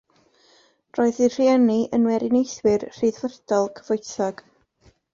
[0.99, 4.47] Roedd ei rhieni yn Weriniaethwyr Rhyddfrydol cyfoethog.